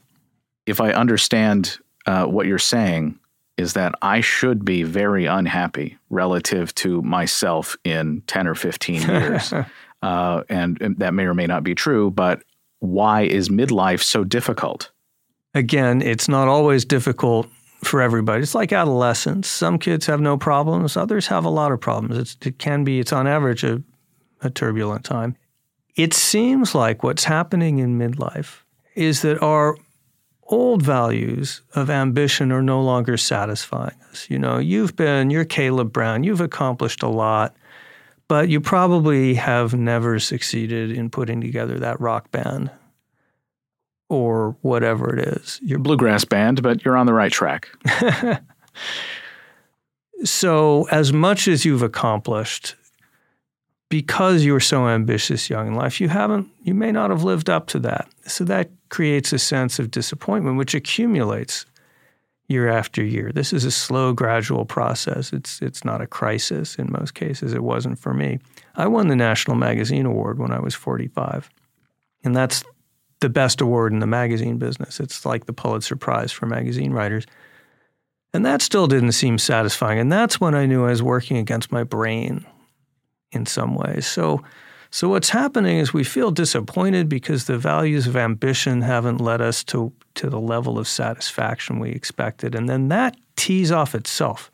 If 0.65 0.79
I 0.79 0.91
understand 0.91 1.77
uh, 2.05 2.25
what 2.25 2.48
you're 2.48 2.58
saying, 2.58 3.20
is 3.58 3.74
that 3.74 3.96
I 4.01 4.22
should 4.22 4.65
be 4.65 4.84
very 4.84 5.25
unhappy 5.25 5.98
relative 6.10 6.75
to 6.75 7.01
myself 7.01 7.77
in 7.84 8.22
10 8.27 8.48
or 8.48 8.55
15 8.55 9.01
years. 9.01 9.53
uh, 10.01 10.44
and, 10.50 10.82
and 10.82 10.98
that 11.00 11.13
may 11.13 11.24
or 11.24 11.34
may 11.34 11.48
not 11.48 11.63
be 11.63 11.74
true, 11.74 12.12
but 12.12 12.44
why 12.79 13.22
is 13.24 13.50
midlife 13.50 14.01
so 14.03 14.24
difficult? 14.24 14.91
Again, 15.53 16.01
it's 16.01 16.27
not 16.27 16.48
always 16.48 16.86
difficult 16.86 17.48
for 17.84 18.01
everybody. 18.01 18.41
It's 18.41 18.55
like 18.55 18.74
adolescence. 18.74 19.48
Some 19.48 19.77
kids 19.77 20.05
have 20.08 20.20
no 20.20 20.38
problems, 20.38 20.98
others 20.98 21.27
have 21.27 21.46
a 21.46 21.50
lot 21.50 21.72
of 21.72 21.79
problems. 21.79 22.17
It's, 22.17 22.38
it 22.46 22.60
can 22.60 22.84
be, 22.84 23.00
it's 23.00 23.13
on 23.13 23.27
average 23.27 23.63
a, 23.63 23.82
a 24.41 24.50
turbulent 24.50 25.05
time. 25.05 25.38
It 25.96 26.13
seems 26.13 26.75
like 26.75 27.03
what's 27.03 27.24
happening 27.24 27.79
in 27.79 27.98
midlife 27.98 28.63
is 28.96 29.22
that 29.22 29.41
our 29.41 29.77
old 30.48 30.82
values 30.82 31.62
of 31.74 31.89
ambition 31.89 32.51
are 32.51 32.62
no 32.62 32.82
longer 32.82 33.17
satisfying 33.17 33.96
us. 34.12 34.29
You 34.29 34.39
know, 34.39 34.58
you've 34.58 34.96
been, 34.96 35.29
you're 35.29 35.46
Caleb 35.46 35.91
Brown, 35.94 36.24
you've 36.24 36.41
accomplished 36.41 37.01
a 37.01 37.08
lot, 37.08 37.55
but 38.27 38.50
you 38.50 38.60
probably 38.60 39.36
have 39.36 39.74
never 39.74 40.20
succeeded 40.20 40.91
in 40.91 41.10
putting 41.10 41.41
together 41.41 41.79
that 41.79 42.00
rock 42.00 42.32
band 42.32 42.72
or 44.10 44.55
whatever 44.62 45.15
it 45.15 45.27
is. 45.27 45.60
You're 45.63 45.79
bluegrass 45.79 46.25
band, 46.25 46.62
but 46.62 46.84
you're 46.84 46.98
on 46.98 47.05
the 47.05 47.13
right 47.13 47.32
track. 47.32 47.70
so, 50.24 50.88
as 50.91 51.12
much 51.12 51.48
as 51.48 51.65
you've 51.65 51.82
accomplished, 51.82 52.75
because 53.89 54.44
you 54.44 54.53
were 54.53 54.60
so 54.60 54.88
ambitious 54.88 55.50
young 55.50 55.67
in 55.67 55.75
life, 55.75 56.01
you 56.01 56.10
haven't, 56.10 56.50
you 56.63 56.74
may 56.74 56.91
not 56.91 57.10
have 57.10 57.24
lived 57.24 57.50
up 57.50 57.67
to 57.67 57.79
that. 57.79 58.08
So 58.25 58.44
that 58.46 58.70
creates 58.89 59.34
a 59.34 59.39
sense 59.39 59.79
of 59.79 59.91
disappointment, 59.91 60.58
which 60.58 60.74
accumulates 60.74 61.65
year 62.48 62.70
after 62.70 63.04
year. 63.04 63.32
This 63.32 63.54
is 63.54 63.66
a 63.66 63.72
slow, 63.72 64.14
gradual 64.14 64.66
process. 64.66 65.34
It's 65.34 65.62
it's 65.62 65.84
not 65.84 66.02
a 66.02 66.08
crisis 66.08 66.75
in 66.75 66.92
most 66.92 67.14
cases. 67.14 67.54
It 67.54 67.64
wasn't 67.64 68.00
for 68.00 68.14
me. 68.14 68.40
I 68.75 68.88
won 68.88 69.08
the 69.08 69.16
National 69.16 69.56
Magazine 69.56 70.06
Award 70.06 70.40
when 70.40 70.52
I 70.52 70.60
was 70.60 70.75
45, 70.75 71.50
and 72.24 72.36
that's 72.36 72.64
the 73.22 73.30
best 73.30 73.62
award 73.62 73.94
in 73.94 74.00
the 74.00 74.08
magazine 74.08 74.58
business. 74.58 75.00
It's 75.00 75.25
like 75.25 75.46
the 75.46 75.54
Pulitzer 75.54 75.96
Prize 75.96 76.32
for 76.32 76.46
magazine 76.46 76.92
writers. 76.92 77.25
And 78.34 78.46
that 78.46 78.62
still 78.62 78.88
didn't 78.88 79.14
seem 79.14 79.38
satisfying. 79.38 79.98
And 79.98 80.12
that's 80.12 80.42
when 80.42 80.56
I 80.56 80.66
knew 80.66 80.84
I 80.84 80.90
was 80.90 81.02
working 81.02 81.38
against 81.38 81.72
my 81.72 81.86
brain 81.86 82.46
in 83.32 83.46
some 83.46 83.75
ways. 83.75 84.06
So, 84.06 84.44
so 84.96 85.10
what's 85.10 85.32
happening 85.32 85.78
is 85.78 85.94
we 85.94 86.06
feel 86.06 86.32
disappointed 86.32 87.10
because 87.10 87.48
the 87.48 87.58
values 87.58 88.08
of 88.08 88.16
ambition 88.16 88.80
haven't 88.80 89.18
led 89.18 89.42
us 89.42 89.62
to, 89.66 89.92
to 90.14 90.30
the 90.30 90.40
level 90.40 90.80
of 90.80 90.88
satisfaction 90.88 91.80
we 91.80 91.90
expected. 91.90 92.56
And 92.56 92.70
then 92.70 92.88
that 92.88 93.18
tees 93.36 93.74
off 93.74 93.94
itself. 93.94 94.50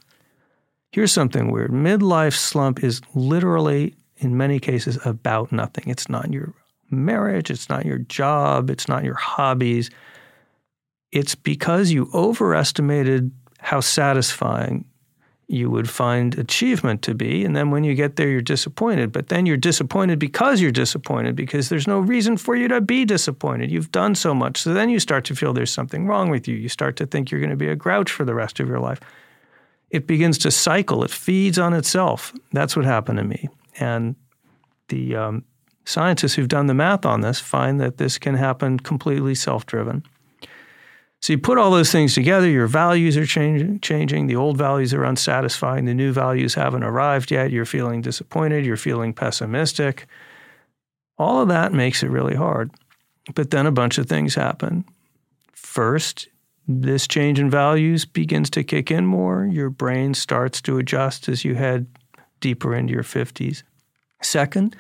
Here's 0.92 1.12
something 1.12 1.52
weird 1.52 1.70
midlife 1.70 2.34
slump 2.34 2.84
is 2.84 3.02
literally, 3.14 3.94
in 4.18 4.36
many 4.36 4.60
cases, 4.60 4.98
about 5.06 5.52
nothing. 5.52 5.84
It's 5.86 6.10
not 6.10 6.34
your 6.34 6.56
marriage, 6.90 7.52
it's 7.52 7.70
not 7.70 7.86
your 7.86 8.00
job, 8.00 8.72
it's 8.72 8.88
not 8.88 9.04
your 9.04 9.14
hobbies. 9.14 9.92
It's 11.12 11.36
because 11.36 11.92
you 11.92 12.10
overestimated 12.16 13.32
how 13.60 13.80
satisfying 13.80 14.86
you 15.52 15.70
would 15.70 15.90
find 15.90 16.38
achievement 16.38 17.02
to 17.02 17.14
be. 17.14 17.44
And 17.44 17.56
then 17.56 17.72
when 17.72 17.84
you 17.84 17.94
get 17.94 18.16
there, 18.16 18.30
you're 18.30 18.42
disappointed. 18.42 19.12
But 19.12 19.28
then 19.28 19.46
you're 19.46 19.58
disappointed 19.58 20.18
because 20.18 20.62
you're 20.62 20.72
disappointed, 20.72 21.36
because 21.36 21.68
there's 21.68 21.88
no 21.88 22.00
reason 22.00 22.38
for 22.38 22.56
you 22.56 22.70
to 22.70 22.80
be 22.80 23.04
disappointed. 23.04 23.70
You've 23.70 23.92
done 23.92 24.16
so 24.16 24.34
much. 24.34 24.62
So 24.62 24.74
then 24.74 24.90
you 24.90 25.00
start 25.00 25.26
to 25.26 25.36
feel 25.36 25.52
there's 25.52 25.72
something 25.72 26.08
wrong 26.08 26.30
with 26.30 26.48
you. 26.48 26.56
You 26.56 26.70
start 26.70 26.96
to 26.98 27.06
think 27.06 27.30
you're 27.30 27.42
going 27.42 27.50
to 27.50 27.58
be 27.58 27.68
a 27.68 27.76
grouch 27.76 28.12
for 28.12 28.24
the 28.24 28.34
rest 28.34 28.62
of 28.62 28.68
your 28.70 28.80
life. 28.80 29.02
It 29.90 30.08
begins 30.08 30.38
to 30.40 30.52
cycle, 30.52 31.04
it 31.04 31.12
feeds 31.12 31.60
on 31.60 31.74
itself. 31.74 32.34
That's 32.54 32.78
what 32.78 32.86
happened 32.86 33.18
to 33.18 33.26
me. 33.26 33.50
And 33.78 34.16
the 34.88 35.18
um, 35.18 35.44
scientists 35.84 36.36
who've 36.36 36.48
done 36.48 36.68
the 36.68 36.74
math 36.74 37.06
on 37.06 37.20
this 37.20 37.42
find 37.42 37.82
that 37.82 37.98
this 37.98 38.18
can 38.18 38.36
happen 38.36 38.80
completely 38.80 39.36
self 39.36 39.66
driven. 39.66 40.04
So 41.22 41.34
you 41.34 41.38
put 41.38 41.60
all 41.60 41.70
those 41.70 41.92
things 41.92 42.16
together, 42.16 42.50
your 42.50 42.66
values 42.66 43.16
are 43.16 43.28
changing, 43.28 43.80
changing, 43.82 44.26
the 44.26 44.36
old 44.36 44.58
values 44.58 44.92
are 44.92 45.04
unsatisfying, 45.04 45.86
the 45.86 45.94
new 45.94 46.12
values 46.12 46.56
haven't 46.56 46.84
arrived 46.84 47.30
yet, 47.30 47.52
you're 47.52 47.64
feeling 47.64 48.02
disappointed, 48.02 48.66
you're 48.66 48.76
feeling 48.76 49.14
pessimistic. 49.14 50.08
All 51.20 51.40
of 51.40 51.48
that 51.50 51.74
makes 51.74 52.02
it 52.02 52.10
really 52.10 52.36
hard. 52.36 52.72
But 53.36 53.52
then 53.52 53.68
a 53.68 53.72
bunch 53.72 54.00
of 54.00 54.08
things 54.08 54.34
happen. 54.34 54.84
First, 55.54 56.28
this 56.68 57.08
change 57.08 57.40
in 57.40 57.52
values 57.52 58.04
begins 58.04 58.50
to 58.52 58.64
kick 58.64 58.90
in 58.90 59.06
more. 59.06 59.46
Your 59.46 59.70
brain 59.70 60.16
starts 60.16 60.60
to 60.62 60.80
adjust 60.80 61.30
as 61.30 61.46
you 61.46 61.54
head 61.54 61.86
deeper 62.40 62.74
into 62.74 62.94
your 62.94 63.04
50s. 63.04 63.62
Second, 64.24 64.76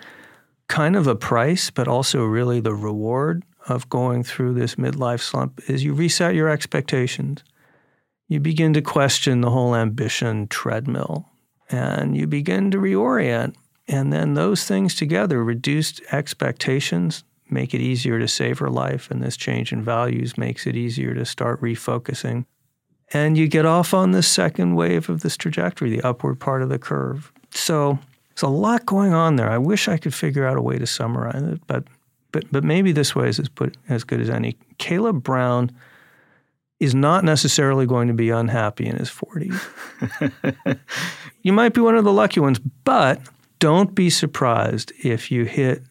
kind 0.67 0.95
of 0.95 1.05
a 1.05 1.15
price, 1.15 1.69
but 1.69 1.87
also 1.87 2.23
really 2.23 2.59
the 2.59 2.73
reward 2.73 3.43
of 3.71 3.89
going 3.89 4.23
through 4.23 4.53
this 4.53 4.75
midlife 4.75 5.21
slump 5.21 5.61
is 5.67 5.83
you 5.83 5.93
reset 5.93 6.35
your 6.35 6.49
expectations. 6.49 7.43
You 8.27 8.39
begin 8.39 8.73
to 8.73 8.81
question 8.81 9.41
the 9.41 9.49
whole 9.49 9.75
ambition 9.75 10.47
treadmill 10.47 11.27
and 11.69 12.15
you 12.15 12.27
begin 12.27 12.71
to 12.71 12.77
reorient. 12.77 13.55
And 13.87 14.13
then 14.13 14.35
those 14.35 14.65
things 14.65 14.95
together, 14.95 15.43
reduced 15.43 16.01
expectations, 16.11 17.23
make 17.49 17.73
it 17.73 17.81
easier 17.81 18.19
to 18.19 18.27
save 18.27 18.57
savor 18.57 18.69
life. 18.69 19.11
And 19.11 19.21
this 19.21 19.35
change 19.35 19.73
in 19.73 19.83
values 19.83 20.37
makes 20.37 20.65
it 20.65 20.75
easier 20.75 21.13
to 21.13 21.25
start 21.25 21.61
refocusing. 21.61 22.45
And 23.13 23.37
you 23.37 23.47
get 23.47 23.65
off 23.65 23.93
on 23.93 24.11
the 24.11 24.23
second 24.23 24.75
wave 24.75 25.09
of 25.09 25.21
this 25.21 25.35
trajectory, 25.35 25.89
the 25.89 26.01
upward 26.01 26.39
part 26.39 26.61
of 26.61 26.69
the 26.69 26.79
curve. 26.79 27.31
So 27.51 27.99
There's 28.29 28.43
a 28.43 28.47
lot 28.47 28.85
going 28.85 29.13
on 29.13 29.35
there. 29.35 29.49
I 29.49 29.57
wish 29.57 29.87
I 29.87 29.97
could 29.97 30.13
figure 30.13 30.47
out 30.47 30.57
a 30.57 30.61
way 30.61 30.77
to 30.77 30.87
summarize 30.87 31.43
it, 31.43 31.61
but 31.67 31.83
but 32.31 32.45
but 32.51 32.63
maybe 32.63 32.91
this 32.91 33.15
way 33.15 33.29
is 33.29 33.39
as, 33.39 33.49
put, 33.49 33.77
as 33.89 34.03
good 34.03 34.21
as 34.21 34.29
any. 34.29 34.57
Caleb 34.77 35.23
Brown 35.23 35.71
is 36.79 36.95
not 36.95 37.23
necessarily 37.23 37.85
going 37.85 38.07
to 38.07 38.13
be 38.13 38.29
unhappy 38.29 38.87
in 38.87 38.97
his 38.97 39.09
40s. 39.09 40.79
you 41.43 41.53
might 41.53 41.73
be 41.73 41.81
one 41.81 41.95
of 41.95 42.03
the 42.03 42.11
lucky 42.11 42.39
ones, 42.39 42.59
but 42.83 43.21
don't 43.59 43.93
be 43.93 44.09
surprised 44.09 44.91
if 45.03 45.29
you 45.31 45.45
hit 45.45 45.83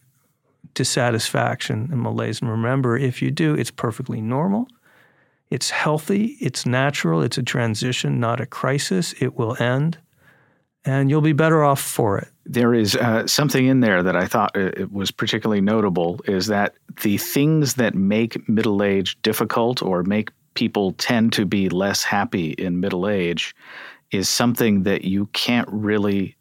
dissatisfaction 0.73 1.87
and 1.91 2.01
malaise. 2.01 2.41
And 2.41 2.51
remember, 2.51 2.97
if 2.97 3.21
you 3.21 3.31
do, 3.31 3.53
it's 3.53 3.71
perfectly 3.71 4.19
normal. 4.19 4.67
It's 5.49 5.69
healthy, 5.69 6.37
it's 6.41 6.65
natural, 6.65 7.21
it's 7.21 7.37
a 7.37 7.43
transition, 7.43 8.19
not 8.19 8.41
a 8.41 8.45
crisis. 8.45 9.13
It 9.19 9.37
will 9.37 9.55
end 9.61 9.97
and 10.85 11.09
you'll 11.09 11.21
be 11.21 11.33
better 11.33 11.63
off 11.63 11.81
for 11.81 12.17
it. 12.17 12.29
There 12.45 12.73
is 12.73 12.95
uh, 12.95 13.27
something 13.27 13.67
in 13.67 13.81
there 13.81 14.01
that 14.03 14.15
I 14.15 14.25
thought 14.25 14.55
uh, 14.55 14.71
it 14.75 14.91
was 14.91 15.11
particularly 15.11 15.61
notable 15.61 16.19
is 16.25 16.47
that 16.47 16.75
the 17.03 17.17
things 17.17 17.75
that 17.75 17.95
make 17.95 18.47
middle 18.49 18.83
age 18.83 19.21
difficult 19.21 19.81
or 19.81 20.03
make 20.03 20.31
people 20.53 20.93
tend 20.93 21.33
to 21.33 21.45
be 21.45 21.69
less 21.69 22.03
happy 22.03 22.51
in 22.51 22.79
middle 22.79 23.07
age 23.07 23.55
is 24.11 24.27
something 24.27 24.83
that 24.83 25.05
you 25.05 25.27
can't 25.27 25.67
really 25.71 26.35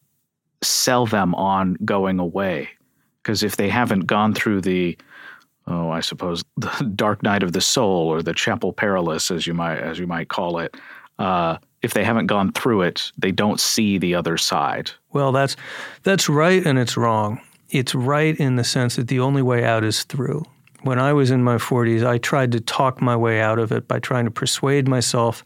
sell 0.62 1.06
them 1.06 1.34
on 1.34 1.76
going 1.84 2.18
away. 2.18 2.68
Because 3.22 3.42
if 3.42 3.56
they 3.56 3.68
haven't 3.68 4.06
gone 4.06 4.34
through 4.34 4.62
the, 4.62 4.96
oh, 5.66 5.90
I 5.90 6.00
suppose 6.00 6.42
the 6.56 6.92
dark 6.94 7.22
night 7.22 7.42
of 7.42 7.52
the 7.52 7.60
soul 7.60 8.08
or 8.08 8.22
the 8.22 8.34
chapel 8.34 8.72
perilous, 8.72 9.30
as 9.30 9.46
you 9.46 9.54
might 9.54 9.78
as 9.78 9.98
you 9.98 10.06
might 10.06 10.28
call 10.28 10.58
it, 10.58 10.76
uh, 11.18 11.58
if 11.82 11.94
they 11.94 12.04
haven't 12.04 12.26
gone 12.26 12.52
through 12.52 12.82
it, 12.82 13.12
they 13.16 13.30
don't 13.30 13.60
see 13.60 13.98
the 13.98 14.14
other 14.14 14.36
side. 14.36 14.90
Well, 15.12 15.32
that's 15.32 15.56
that's 16.02 16.28
right 16.28 16.64
and 16.64 16.78
it's 16.78 16.96
wrong. 16.96 17.40
It's 17.70 17.94
right 17.94 18.36
in 18.38 18.56
the 18.56 18.64
sense 18.64 18.96
that 18.96 19.08
the 19.08 19.20
only 19.20 19.42
way 19.42 19.64
out 19.64 19.84
is 19.84 20.04
through. 20.04 20.44
When 20.82 20.98
I 20.98 21.12
was 21.12 21.30
in 21.30 21.44
my 21.44 21.56
40s, 21.56 22.06
I 22.06 22.18
tried 22.18 22.52
to 22.52 22.60
talk 22.60 23.02
my 23.02 23.16
way 23.16 23.40
out 23.40 23.58
of 23.58 23.70
it 23.70 23.86
by 23.86 23.98
trying 23.98 24.24
to 24.24 24.30
persuade 24.30 24.88
myself 24.88 25.44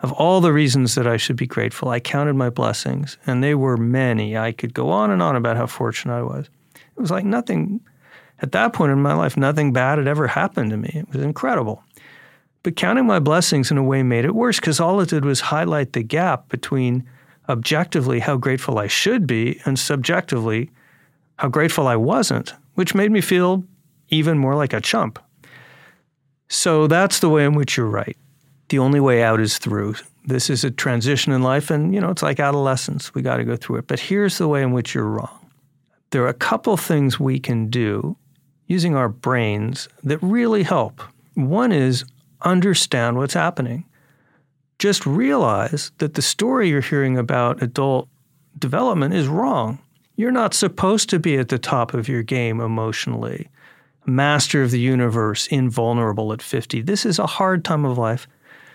of 0.00 0.12
all 0.12 0.40
the 0.40 0.52
reasons 0.52 0.96
that 0.96 1.06
I 1.06 1.16
should 1.16 1.36
be 1.36 1.46
grateful. 1.46 1.88
I 1.88 2.00
counted 2.00 2.34
my 2.34 2.50
blessings, 2.50 3.16
and 3.24 3.42
they 3.42 3.54
were 3.54 3.76
many. 3.76 4.36
I 4.36 4.50
could 4.50 4.74
go 4.74 4.90
on 4.90 5.10
and 5.10 5.22
on 5.22 5.36
about 5.36 5.56
how 5.56 5.66
fortunate 5.66 6.14
I 6.14 6.22
was. 6.22 6.50
It 6.74 7.00
was 7.00 7.12
like 7.12 7.24
nothing, 7.24 7.80
at 8.40 8.52
that 8.52 8.72
point 8.72 8.90
in 8.90 9.00
my 9.00 9.14
life, 9.14 9.36
nothing 9.36 9.72
bad 9.72 9.98
had 9.98 10.08
ever 10.08 10.26
happened 10.26 10.70
to 10.70 10.76
me. 10.76 10.90
It 10.92 11.12
was 11.12 11.22
incredible. 11.22 11.84
But 12.64 12.76
counting 12.76 13.06
my 13.06 13.20
blessings 13.20 13.70
in 13.70 13.78
a 13.78 13.82
way 13.82 14.02
made 14.02 14.24
it 14.24 14.34
worse 14.34 14.58
because 14.58 14.80
all 14.80 15.00
it 15.00 15.08
did 15.08 15.24
was 15.24 15.40
highlight 15.40 15.92
the 15.92 16.02
gap 16.02 16.48
between 16.48 17.08
objectively 17.48 18.20
how 18.20 18.36
grateful 18.36 18.78
I 18.78 18.86
should 18.86 19.26
be 19.26 19.60
and 19.64 19.78
subjectively 19.78 20.70
how 21.36 21.48
grateful 21.48 21.88
I 21.88 21.96
wasn't, 21.96 22.54
which 22.74 22.94
made 22.94 23.10
me 23.10 23.20
feel 23.20 23.64
even 24.08 24.38
more 24.38 24.54
like 24.54 24.72
a 24.72 24.80
chump. 24.80 25.18
So 26.48 26.86
that's 26.86 27.20
the 27.20 27.28
way 27.28 27.44
in 27.44 27.54
which 27.54 27.76
you're 27.76 27.86
right. 27.86 28.16
The 28.68 28.78
only 28.78 29.00
way 29.00 29.22
out 29.22 29.40
is 29.40 29.58
through. 29.58 29.96
This 30.24 30.50
is 30.50 30.64
a 30.64 30.70
transition 30.70 31.32
in 31.32 31.42
life, 31.42 31.70
and 31.70 31.94
you 31.94 32.00
know, 32.00 32.10
it's 32.10 32.22
like 32.22 32.38
adolescence. 32.38 33.14
We 33.14 33.22
got 33.22 33.38
to 33.38 33.44
go 33.44 33.56
through 33.56 33.78
it. 33.78 33.86
But 33.86 34.00
here's 34.00 34.38
the 34.38 34.48
way 34.48 34.62
in 34.62 34.72
which 34.72 34.94
you're 34.94 35.04
wrong. 35.04 35.50
There 36.10 36.22
are 36.22 36.28
a 36.28 36.34
couple 36.34 36.76
things 36.76 37.18
we 37.18 37.40
can 37.40 37.68
do 37.68 38.16
using 38.66 38.94
our 38.94 39.08
brains 39.08 39.88
that 40.04 40.18
really 40.22 40.62
help. 40.62 41.00
One 41.34 41.72
is 41.72 42.04
understand 42.42 43.16
what's 43.16 43.34
happening. 43.34 43.84
Just 44.82 45.06
realize 45.06 45.92
that 45.98 46.14
the 46.14 46.22
story 46.22 46.68
you're 46.68 46.80
hearing 46.80 47.16
about 47.16 47.62
adult 47.62 48.08
development 48.58 49.14
is 49.14 49.28
wrong. 49.28 49.78
You're 50.16 50.32
not 50.32 50.54
supposed 50.54 51.08
to 51.10 51.20
be 51.20 51.36
at 51.36 51.50
the 51.50 51.58
top 51.60 51.94
of 51.94 52.08
your 52.08 52.24
game 52.24 52.58
emotionally, 52.60 53.48
master 54.06 54.60
of 54.60 54.72
the 54.72 54.80
universe, 54.80 55.46
invulnerable 55.46 56.32
at 56.32 56.42
50. 56.42 56.82
This 56.82 57.06
is 57.06 57.20
a 57.20 57.28
hard 57.28 57.64
time 57.64 57.84
of 57.84 57.96
life. 57.96 58.26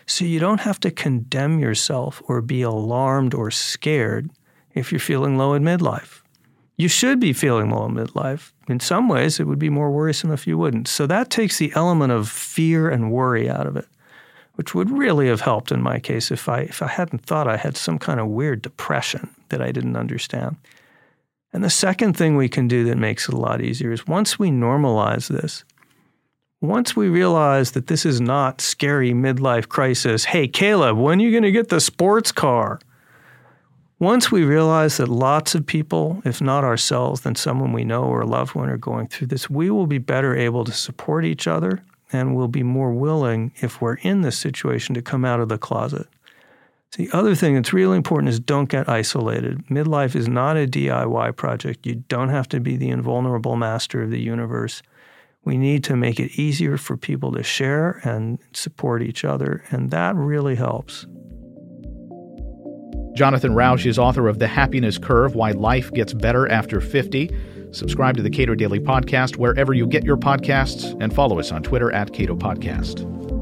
So 0.05 0.23
you 0.23 0.39
don't 0.39 0.61
have 0.61 0.79
to 0.79 0.91
condemn 0.91 1.59
yourself 1.59 2.21
or 2.29 2.41
be 2.41 2.61
alarmed 2.61 3.33
or 3.33 3.51
scared 3.51 4.29
if 4.73 4.93
you're 4.93 4.99
feeling 4.99 5.37
low 5.37 5.55
in 5.55 5.63
midlife. 5.63 6.21
You 6.77 6.87
should 6.87 7.19
be 7.19 7.33
feeling 7.33 7.69
low 7.69 7.85
in 7.85 7.95
midlife. 7.95 8.53
In 8.69 8.79
some 8.79 9.09
ways, 9.09 9.41
it 9.41 9.43
would 9.43 9.59
be 9.59 9.69
more 9.69 9.91
worrisome 9.91 10.31
if 10.31 10.47
you 10.47 10.57
wouldn't. 10.57 10.87
So 10.87 11.05
that 11.05 11.29
takes 11.29 11.57
the 11.57 11.73
element 11.75 12.13
of 12.13 12.29
fear 12.29 12.87
and 12.87 13.11
worry 13.11 13.49
out 13.49 13.67
of 13.67 13.75
it, 13.75 13.89
which 14.57 14.73
would 14.73 14.89
really 14.89 15.27
have 15.27 15.41
helped 15.41 15.71
in 15.71 15.79
my 15.79 15.99
case 15.99 16.31
if 16.31 16.49
I, 16.49 16.61
if 16.61 16.81
I 16.81 16.87
hadn't 16.87 17.23
thought 17.23 17.47
I 17.47 17.57
had 17.57 17.77
some 17.77 17.99
kind 17.99 18.19
of 18.19 18.27
weird 18.27 18.63
depression 18.63 19.29
that 19.49 19.61
I 19.61 19.71
didn't 19.71 19.95
understand. 19.95 20.55
And 21.53 21.63
the 21.63 21.69
second 21.69 22.17
thing 22.17 22.35
we 22.35 22.49
can 22.49 22.67
do 22.67 22.83
that 22.85 22.97
makes 22.97 23.29
it 23.29 23.35
a 23.35 23.37
lot 23.37 23.61
easier 23.61 23.91
is 23.91 24.07
once 24.07 24.39
we 24.39 24.49
normalize 24.49 25.27
this, 25.27 25.63
once 26.59 26.95
we 26.95 27.07
realize 27.07 27.73
that 27.73 27.85
this 27.85 28.03
is 28.03 28.19
not 28.19 28.59
scary 28.59 29.11
midlife 29.11 29.69
crisis, 29.69 30.25
hey, 30.25 30.47
Caleb, 30.47 30.97
when 30.97 31.19
are 31.19 31.23
you 31.23 31.29
going 31.29 31.43
to 31.43 31.51
get 31.51 31.69
the 31.69 31.79
sports 31.79 32.31
car? 32.31 32.79
Once 33.99 34.31
we 34.31 34.43
realize 34.43 34.97
that 34.97 35.07
lots 35.07 35.53
of 35.53 35.67
people, 35.67 36.19
if 36.25 36.41
not 36.41 36.63
ourselves, 36.63 37.21
then 37.21 37.35
someone 37.35 37.73
we 37.73 37.83
know 37.83 38.05
or 38.05 38.21
a 38.21 38.27
loved 38.27 38.55
one 38.55 38.69
are 38.69 38.77
going 38.77 39.07
through 39.07 39.27
this, 39.27 39.51
we 39.51 39.69
will 39.69 39.87
be 39.87 39.99
better 39.99 40.35
able 40.35 40.63
to 40.63 40.71
support 40.71 41.25
each 41.25 41.45
other 41.45 41.83
and 42.11 42.35
we'll 42.35 42.47
be 42.47 42.63
more 42.63 42.91
willing, 42.91 43.51
if 43.57 43.81
we're 43.81 43.95
in 43.95 44.21
this 44.21 44.37
situation, 44.37 44.95
to 44.95 45.01
come 45.01 45.25
out 45.25 45.39
of 45.39 45.49
the 45.49 45.57
closet. 45.57 46.07
The 46.95 47.09
other 47.11 47.35
thing 47.35 47.55
that's 47.55 47.73
really 47.73 47.97
important 47.97 48.29
is 48.29 48.39
don't 48.39 48.69
get 48.69 48.87
isolated. 48.87 49.65
Midlife 49.67 50.15
is 50.15 50.27
not 50.27 50.57
a 50.57 50.65
DIY 50.65 51.35
project. 51.35 51.85
You 51.85 51.95
don't 52.07 52.29
have 52.29 52.47
to 52.49 52.59
be 52.59 52.77
the 52.77 52.89
invulnerable 52.89 53.55
master 53.55 54.01
of 54.01 54.09
the 54.09 54.21
universe. 54.21 54.81
We 55.43 55.57
need 55.57 55.83
to 55.85 55.95
make 55.95 56.19
it 56.19 56.39
easier 56.39 56.77
for 56.77 56.97
people 56.97 57.31
to 57.33 57.43
share 57.43 58.01
and 58.03 58.39
support 58.53 59.01
each 59.03 59.23
other, 59.23 59.63
and 59.69 59.91
that 59.91 60.15
really 60.15 60.55
helps. 60.55 61.05
Jonathan 63.15 63.53
Rauch 63.53 63.85
is 63.85 63.97
author 63.97 64.27
of 64.27 64.39
The 64.39 64.47
Happiness 64.47 64.97
Curve 64.97 65.35
Why 65.35 65.51
Life 65.51 65.91
Gets 65.91 66.13
Better 66.13 66.49
After 66.51 66.79
50. 66.79 67.35
Subscribe 67.71 68.17
to 68.17 68.23
the 68.23 68.29
Cato 68.29 68.55
Daily 68.55 68.79
Podcast 68.79 69.37
wherever 69.37 69.73
you 69.73 69.87
get 69.87 70.03
your 70.03 70.17
podcasts 70.17 70.95
and 71.01 71.13
follow 71.13 71.39
us 71.39 71.51
on 71.51 71.63
Twitter 71.63 71.91
at 71.91 72.13
Cato 72.13 72.35
Podcast. 72.35 73.36